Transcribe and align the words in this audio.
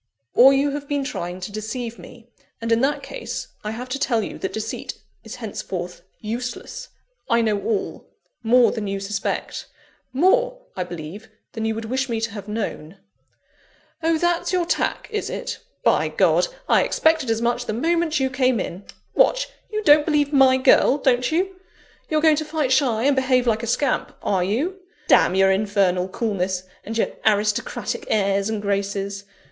"Or 0.33 0.51
you 0.51 0.71
have 0.71 0.87
been 0.87 1.03
trying 1.03 1.41
to 1.41 1.51
deceive 1.51 1.99
me; 1.99 2.27
and 2.59 2.71
in 2.71 2.81
that 2.81 3.03
case, 3.03 3.49
I 3.63 3.69
have 3.69 3.87
to 3.89 3.99
tell 3.99 4.23
you 4.23 4.39
that 4.39 4.51
deceit 4.51 4.95
is 5.23 5.35
henceforth 5.35 6.01
useless. 6.19 6.87
I 7.29 7.41
know 7.41 7.61
all 7.61 8.09
more 8.41 8.71
than 8.71 8.87
you 8.87 8.99
suspect: 8.99 9.67
more, 10.11 10.59
I 10.75 10.83
believe, 10.83 11.29
than 11.51 11.65
you 11.65 11.75
would 11.75 11.85
wish 11.85 12.09
me 12.09 12.19
to 12.21 12.31
have 12.31 12.47
known." 12.47 12.97
"Oh, 14.01 14.17
that's 14.17 14.51
your 14.51 14.65
tack, 14.65 15.07
is 15.11 15.29
it? 15.29 15.59
By 15.83 16.07
God, 16.07 16.47
I 16.67 16.81
expected 16.81 17.29
as 17.29 17.39
much 17.39 17.67
the 17.67 17.71
moment 17.73 18.19
you 18.19 18.31
came 18.31 18.59
in! 18.59 18.85
What! 19.13 19.53
you 19.71 19.83
don't 19.83 20.03
believe 20.07 20.33
my 20.33 20.57
girl 20.57 20.97
don't 20.97 21.31
you? 21.31 21.57
You're 22.09 22.21
going 22.21 22.37
to 22.37 22.43
fight 22.43 22.71
shy, 22.71 23.03
and 23.03 23.15
behave 23.15 23.45
like 23.45 23.61
a 23.61 23.67
scamp 23.67 24.13
are 24.23 24.43
you? 24.43 24.79
Damn 25.07 25.35
your 25.35 25.51
infernal 25.51 26.07
coolness 26.07 26.63
and 26.83 26.97
your 26.97 27.09
aristocratic 27.23 28.05
airs 28.09 28.49
and 28.49 28.63
graces! 28.63 29.25